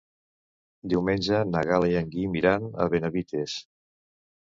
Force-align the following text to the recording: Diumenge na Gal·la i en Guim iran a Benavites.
Diumenge 0.93 1.41
na 1.49 1.61
Gal·la 1.71 1.89
i 1.91 1.97
en 1.99 2.09
Guim 2.15 2.39
iran 2.39 2.65
a 2.71 2.87
Benavites. 2.95 3.55